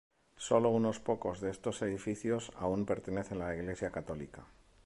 [0.37, 4.47] Sólo unos pocos de estos edificios aún pertenecen a la iglesia católica.